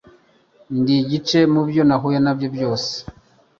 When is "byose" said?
2.55-2.91